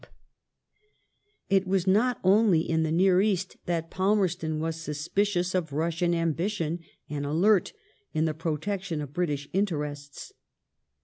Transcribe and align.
The 0.01 0.07
far 0.07 0.15
It 1.51 1.67
was 1.67 1.85
not 1.85 2.19
only 2.23 2.67
in 2.67 2.81
the 2.81 2.91
near 2.91 3.21
East 3.21 3.57
that 3.67 3.91
Palmerston 3.91 4.59
was 4.59 4.81
sus 4.81 5.07
picious 5.07 5.53
of 5.53 5.71
Russian 5.73 6.15
ambition 6.15 6.79
and 7.07 7.23
alert 7.23 7.71
in 8.11 8.25
the 8.25 8.33
protection 8.33 8.99
of 9.03 9.13
British 9.13 9.47
interests. 9.53 10.33